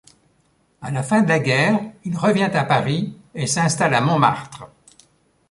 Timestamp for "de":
1.21-1.27